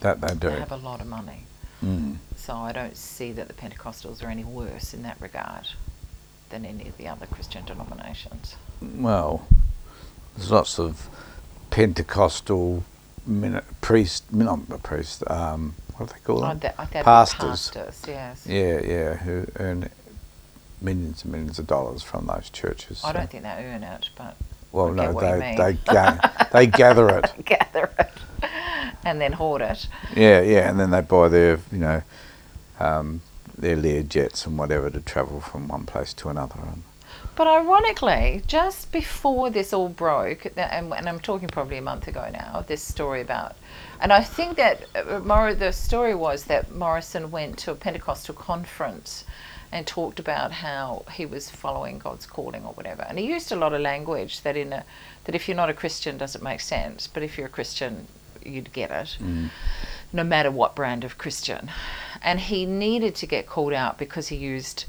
[0.00, 0.50] That they do.
[0.50, 1.44] they have a lot of money.
[1.82, 2.16] Mm.
[2.36, 5.68] So I don't see that the Pentecostals are any worse in that regard
[6.50, 8.56] than any of the other Christian denominations.
[8.82, 9.46] Well,
[10.36, 11.08] there's lots of
[11.70, 12.84] Pentecostal
[13.26, 16.58] min- priest, min- not a priest, um, what do they call Oh, them?
[16.60, 17.70] that, that'd Pastors.
[17.70, 18.46] pastors, yes.
[18.46, 19.88] Yeah, yeah, who earn
[20.80, 23.00] millions and millions of dollars from those churches.
[23.04, 24.36] I so- don't think they earn it, but
[24.72, 27.32] Well, no, get what you they they ga- they gather it.
[27.44, 28.10] gather it
[29.04, 29.88] and then hoard it.
[30.14, 32.02] Yeah, yeah, and then they buy their you know
[32.78, 33.20] um,
[33.56, 36.56] their Lear jets and whatever to travel from one place to another.
[37.36, 42.28] But ironically, just before this all broke, and, and I'm talking probably a month ago
[42.32, 43.56] now, this story about,
[44.00, 48.34] and I think that uh, Mor- the story was that Morrison went to a Pentecostal
[48.34, 49.24] conference
[49.72, 53.56] and talked about how he was following God's calling or whatever, and he used a
[53.56, 54.84] lot of language that in a
[55.24, 58.06] that if you're not a Christian doesn't make sense, but if you're a Christian,
[58.44, 59.16] you'd get it
[60.12, 61.70] no matter what brand of Christian.
[62.22, 64.86] And he needed to get called out because he used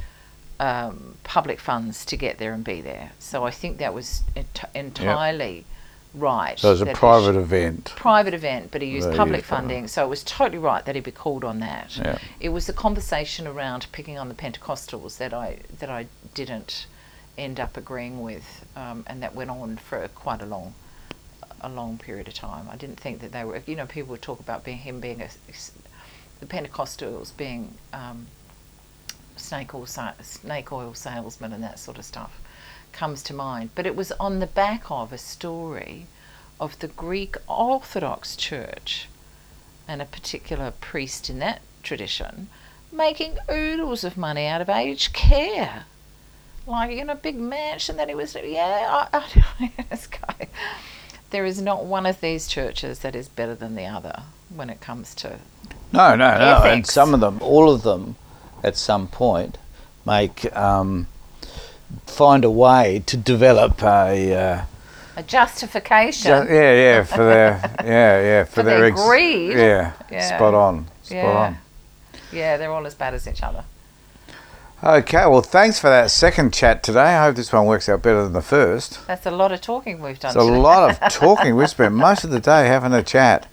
[0.60, 3.12] um, public funds to get there and be there.
[3.20, 5.66] So I think that was ent- entirely
[6.14, 6.58] right.
[6.60, 7.94] so it was a private should- event.
[7.96, 11.12] private event, but he used public funding, so it was totally right that he'd be
[11.12, 11.98] called on that.
[11.98, 12.18] Yeah.
[12.40, 16.88] It was the conversation around picking on the Pentecostals that I that I didn't
[17.38, 20.74] end up agreeing with, um, and that went on for quite a long
[21.62, 22.68] a long period of time.
[22.72, 23.62] I didn't think that they were.
[23.66, 25.30] You know, people would talk about being him being a
[26.40, 28.28] the Pentecostals being um,
[29.38, 32.42] snake oil snake oil salesman and that sort of stuff
[32.92, 33.72] comes to mind.
[33.76, 36.08] But it was on the back of a story
[36.60, 39.08] of the Greek Orthodox Church
[39.88, 42.48] and a particular priest in that tradition
[42.92, 45.86] making oodles of money out of aged care.
[46.68, 50.48] Like in a big mansion that he was, yeah, I, I, this guy.
[51.32, 54.24] There is not one of these churches that is better than the other
[54.54, 55.40] when it comes to
[55.94, 56.62] No, no, no.
[56.64, 58.16] And some of them, all of them,
[58.64, 59.58] at some point,
[60.06, 61.08] make um,
[62.06, 64.34] find a way to develop a.
[64.36, 64.62] Uh,
[65.18, 66.46] a justification.
[66.48, 69.58] ju- yeah, yeah, for their, yeah, yeah, for, For their ex- greed.
[69.58, 70.36] Yeah, Yeah.
[70.38, 71.38] spot on, spot Yeah.
[71.38, 71.58] on.
[72.32, 73.64] yeah, they're all as bad as each other.
[74.84, 77.14] Okay, well, thanks for that second chat today.
[77.16, 79.06] I hope this one works out better than the first.
[79.06, 80.30] That's a lot of talking we've done.
[80.30, 81.56] It's a lot of talking.
[81.56, 83.48] We've spent most of the day having a chat,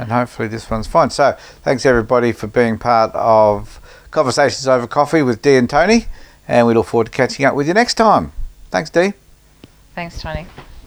[0.00, 1.10] and hopefully this one's fine.
[1.10, 6.06] So, thanks everybody for being part of Conversations Over Coffee with Dee and Tony,
[6.48, 8.32] and we look forward to catching up with you next time.
[8.70, 9.12] Thanks, Dee.
[9.94, 10.46] Thanks, Tony.